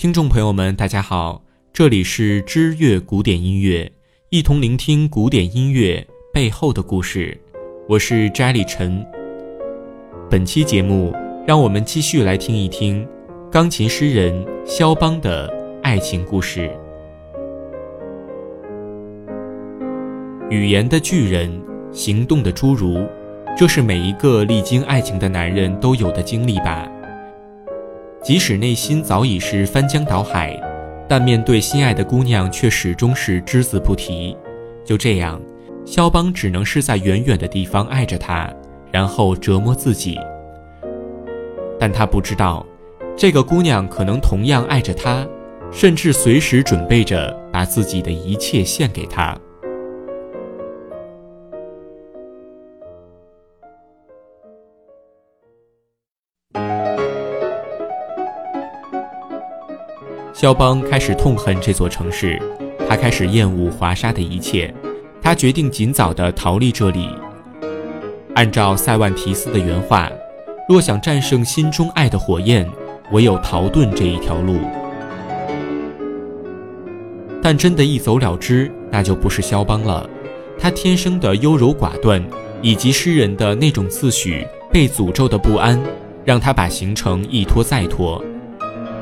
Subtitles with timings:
[0.00, 1.42] 听众朋友们，大家好，
[1.74, 3.92] 这里是知乐古典音乐，
[4.30, 7.38] 一同聆听古典音乐背后的故事。
[7.86, 9.06] 我是摘里陈。
[10.30, 11.14] 本期节目，
[11.46, 13.06] 让我们继续来听一听
[13.52, 15.52] 钢琴诗人肖邦的
[15.82, 16.70] 爱情故事。
[20.48, 21.62] 语言的巨人，
[21.92, 23.06] 行动的侏儒，
[23.54, 26.90] 这是每一个历经爱情的男人都有的经历吧。
[28.22, 30.58] 即使内心早已是翻江倒海，
[31.08, 34.36] 但面对心爱的姑娘却始终是只字不提。
[34.84, 35.40] 就这样，
[35.86, 38.52] 肖邦只能是在远远的地方爱着她，
[38.90, 40.18] 然后折磨自己。
[41.78, 42.66] 但他不知道，
[43.16, 45.26] 这个姑娘可能同样爱着他，
[45.72, 49.34] 甚至随时准备着把自己的一切献给他。
[60.40, 62.40] 肖邦开始痛恨这座城市，
[62.88, 64.72] 他开始厌恶华沙的一切，
[65.20, 67.10] 他决定尽早的逃离这里。
[68.34, 70.10] 按照塞万提斯的原话，
[70.66, 72.66] 若想战胜心中爱的火焰，
[73.12, 74.56] 唯有逃遁这一条路。
[77.42, 80.08] 但真的一走了之，那就不是肖邦了。
[80.58, 82.24] 他天生的优柔寡断，
[82.62, 85.78] 以及诗人的那种自诩被诅咒的不安，
[86.24, 88.24] 让他把行程一拖再拖。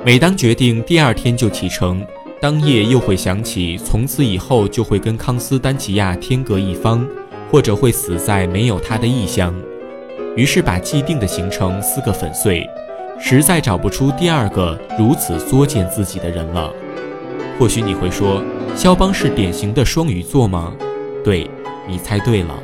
[0.09, 2.03] 每当决定第二天就启程，
[2.41, 7.07] 当夜又会想起从此以后就会跟康斯丹奇亚天各一方，
[7.51, 9.55] 或者会死在没有他的异乡，
[10.35, 12.67] 于是把既定的行程撕个粉碎，
[13.21, 16.73] 实在找不出第二个如此作践自己的人了。
[17.59, 18.43] 或许你会说，
[18.75, 20.73] 肖邦是典型的双鱼座吗？
[21.23, 21.51] 对，
[21.87, 22.59] 你猜对了。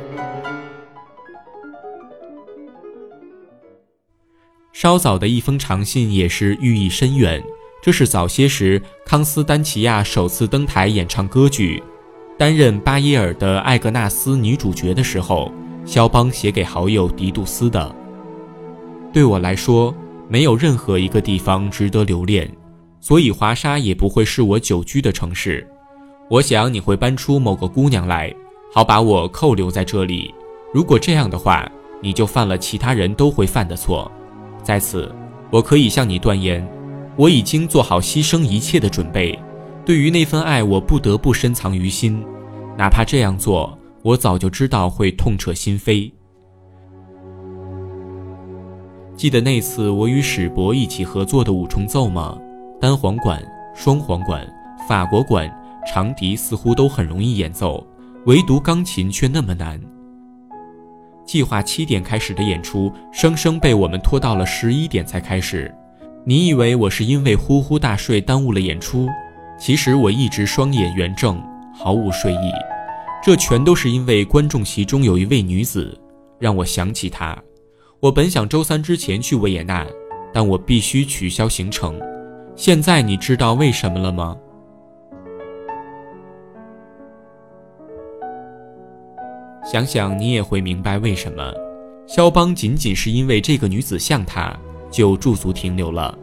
[4.75, 7.41] 稍早的一封长信也是寓意深远。
[7.81, 11.81] 这是早些时康斯丹奇亚首次登台演唱歌剧，
[12.37, 15.49] 担任巴耶尔的艾格纳斯女主角的时候，
[15.85, 17.95] 肖邦写给好友迪杜斯的。
[19.13, 19.95] 对我来说，
[20.27, 22.51] 没有任何一个地方值得留恋，
[22.99, 25.65] 所以华沙也不会是我久居的城市。
[26.29, 28.35] 我想你会搬出某个姑娘来，
[28.73, 30.35] 好把我扣留在这里。
[30.73, 31.65] 如果这样的话，
[32.01, 34.11] 你就犯了其他人都会犯的错。
[34.65, 35.13] 在此，
[35.51, 36.67] 我可以向你断言，
[37.15, 39.37] 我已经做好牺牲一切的准备。
[39.85, 42.25] 对于那份爱，我不得不深藏于心，
[42.75, 46.11] 哪怕这样做，我早就知道会痛彻心扉。
[49.15, 52.35] 记得那次我与史博一起合作的五重奏吗？
[52.81, 53.39] 单簧管、
[53.75, 54.51] 双簧管、
[54.89, 55.47] 法国管、
[55.87, 57.85] 长笛似乎都很容易演奏，
[58.25, 59.79] 唯独钢琴却那么难。
[61.25, 65.73] 计划七点开始的演出，生生被我们拖到了十一点才开始。
[66.23, 69.07] 你以为我是因为呼呼大睡耽误了演出？
[69.59, 71.41] 其实我一直双眼圆睁，
[71.73, 72.51] 毫无睡意。
[73.23, 75.99] 这全都是因为观众席中有一位女子，
[76.39, 77.35] 让我想起她。
[77.99, 79.85] 我本想周三之前去维也纳，
[80.31, 81.99] 但我必须取消行程。
[82.55, 84.35] 现在你知道为什么了吗？
[89.65, 91.51] 想想你也会明白为什么，
[92.05, 94.55] 肖邦仅仅是因为这个女子像他，
[94.91, 96.15] 就驻足停留了。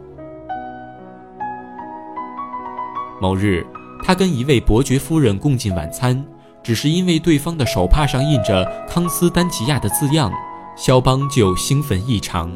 [3.19, 3.65] 某日，
[4.01, 6.25] 他跟一位伯爵夫人共进晚餐，
[6.63, 10.31] 只是因为对方的手帕上印着康斯丹吉亚的字样，
[10.77, 12.49] 肖邦就兴奋异常。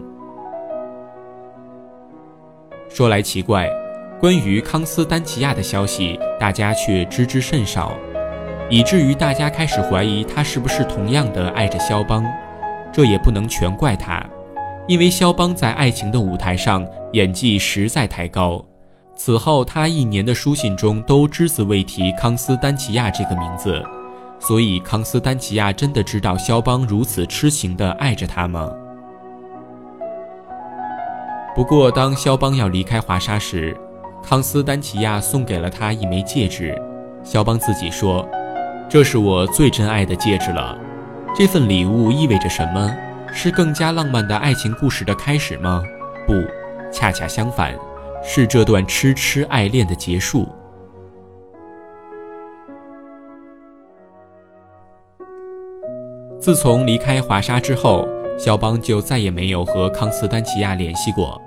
[2.88, 3.70] 说来奇怪，
[4.22, 7.92] 关于康斯丹吉亚的消息，大家却知之甚少。
[8.70, 12.26] 以至于大家开始怀疑他是不是同样的爱着肖邦，
[12.92, 14.22] 这也不能全怪他，
[14.88, 18.64] 因为肖邦在爱情的舞台上演技实在太高。
[19.16, 23.82] 此后他一年的书信中都只字未提康斯丹奇亚这个名字，
[24.38, 28.70] 所以康斯丹奇亚真的知道肖邦如此痴情地爱着他吗？
[31.56, 33.76] 不过当肖邦要离开华沙时，
[34.22, 36.80] 康斯丹奇亚送给了他一枚戒指，
[37.24, 38.28] 肖邦自己说。
[38.90, 40.78] 这是我最珍爱的戒指了，
[41.36, 42.90] 这份礼物意味着什么？
[43.34, 45.84] 是更加浪漫的爱情故事的开始吗？
[46.26, 46.34] 不，
[46.90, 47.76] 恰恰相反，
[48.24, 50.48] 是这段痴痴爱恋的结束。
[56.40, 58.08] 自从离开华沙之后，
[58.40, 61.40] 肖邦就再也没有和康斯丹奇亚联系过。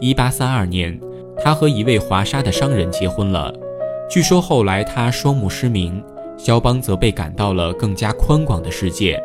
[0.00, 0.98] 一八三二年，
[1.38, 3.54] 他和一位华沙的商人结婚了。
[4.08, 6.02] 据说后来他双目失明，
[6.36, 9.20] 肖邦则被赶到了更加宽广的世界。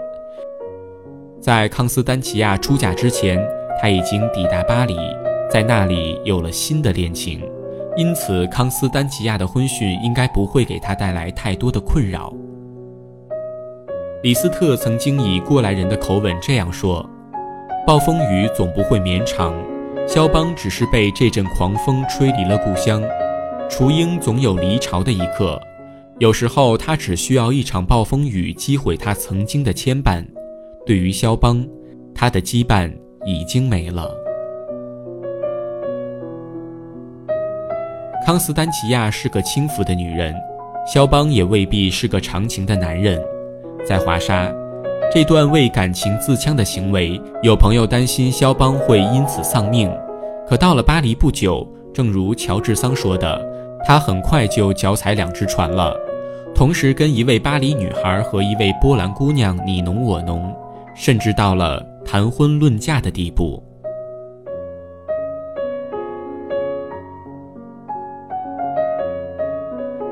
[1.40, 3.40] 在康斯丹奇亚出嫁之前，
[3.80, 4.98] 他已经抵达巴黎，
[5.52, 7.42] 在那里有了新的恋情，
[7.96, 12.34] 因此康斯丹奇亚的婚讯应该不会给他带来太多的困扰。
[14.24, 17.08] 李斯特曾经以过来人的口吻这样说
[17.86, 19.54] ：“暴风雨总不会绵长，
[20.08, 23.02] 肖邦只是被这阵狂风吹离了故乡。
[23.72, 25.58] 雏鹰总有离巢的一刻，
[26.20, 30.22] 有时候他只需要一场暴风雨击毁他曾经的牵绊。
[30.86, 31.66] 对于肖邦，
[32.14, 32.92] 他的羁绊
[33.26, 34.14] 已经没了。”
[38.26, 40.36] 康斯丹奇亚是个轻浮的女人，
[40.86, 43.18] 肖邦也未必是个长情的男人。
[43.88, 44.54] 在华沙，
[45.14, 49.90] 这段为感情自戕的行为，有朋友担心肖邦会因此丧命。
[50.46, 53.42] 可到了巴黎不久，正如乔治桑说的，
[53.86, 55.96] 他很快就脚踩两只船了，
[56.56, 60.56] 同时跟一位巴黎女孩和一位波兰姑娘你侬我侬，
[60.96, 63.62] 甚至到了谈婚论嫁的地步。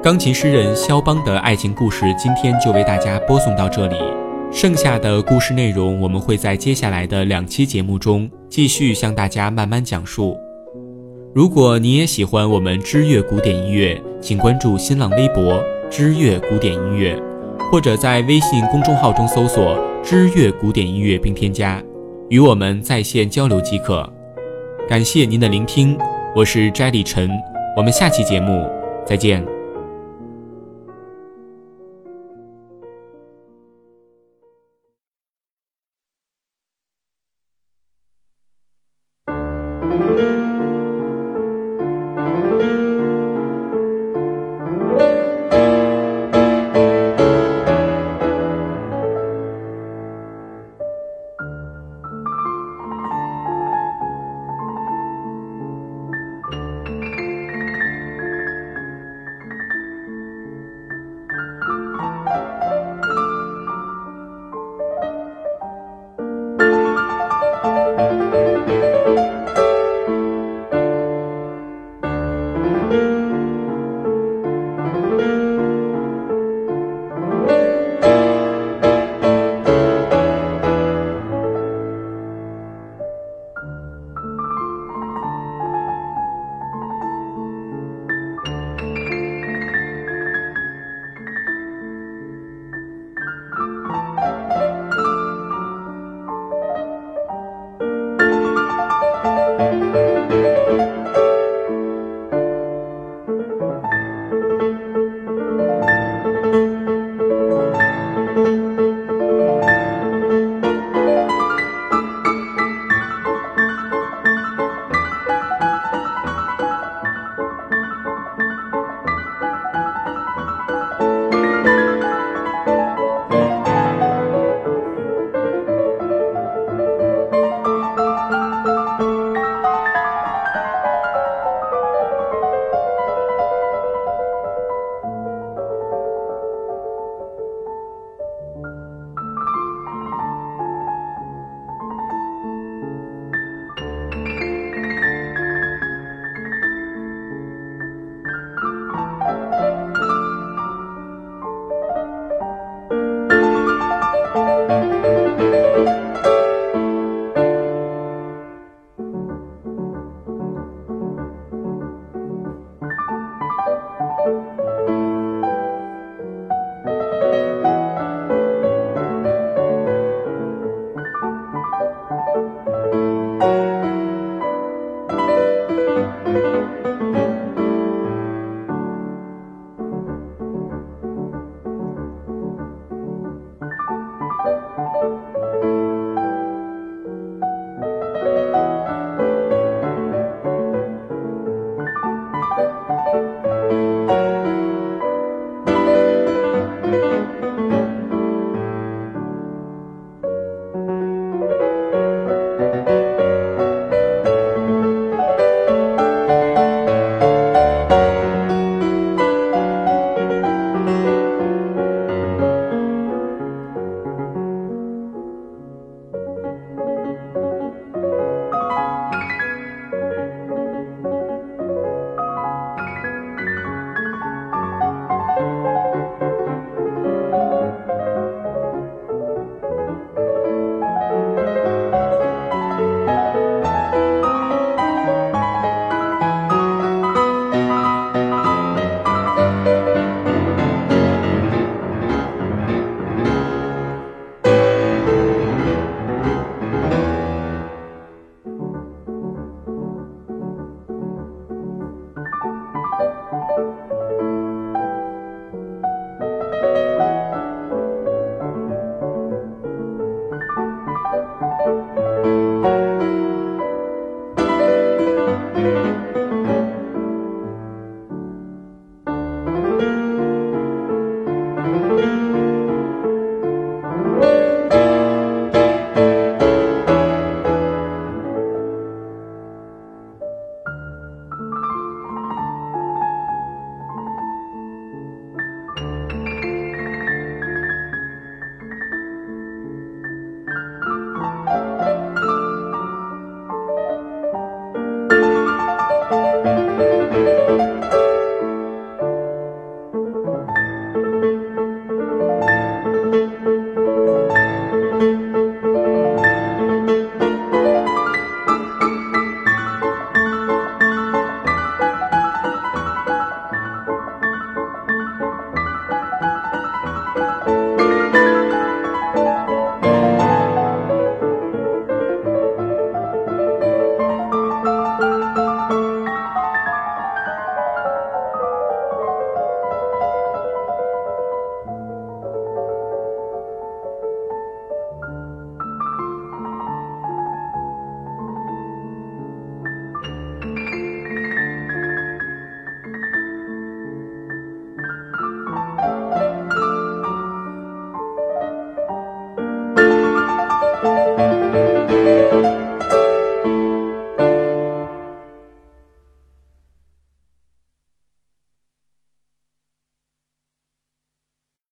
[0.01, 3.98] 钢琴诗人肖邦的爱情故事，今天就为大家播送到这里。
[4.51, 10.36] 剩下的故事内容，我们会在接下来的两期节目中继续向大家慢慢讲述。
[11.31, 17.15] 如果你也喜欢我们知乐古典音乐，请关注新浪微博“知乐古典音乐”，
[17.71, 21.83] 或者在微信公众号中搜索“知乐古典音乐”并添加，
[22.29, 24.11] 与我们在线交流即可。
[24.87, 25.95] 感谢您的聆听，
[26.35, 27.29] 我是斋里晨，
[27.77, 28.67] 我们下期节目
[29.05, 29.58] 再见。